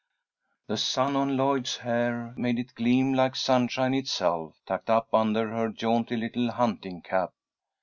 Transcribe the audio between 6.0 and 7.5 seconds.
little hunting cap.